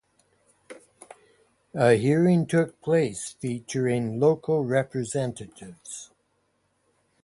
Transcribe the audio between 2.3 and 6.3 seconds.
took place featuring local representatives.